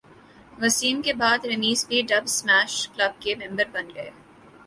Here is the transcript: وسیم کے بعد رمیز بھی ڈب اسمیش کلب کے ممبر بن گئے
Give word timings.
وسیم 0.59 1.01
کے 1.01 1.13
بعد 1.13 1.45
رمیز 1.45 1.85
بھی 1.87 2.01
ڈب 2.09 2.23
اسمیش 2.23 2.87
کلب 2.87 3.21
کے 3.21 3.35
ممبر 3.35 3.67
بن 3.71 3.89
گئے 3.95 4.09